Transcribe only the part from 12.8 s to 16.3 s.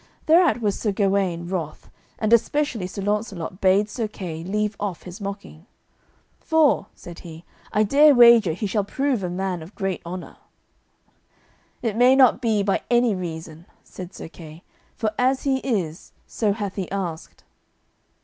any reason," said Sir Kay, "for as he is,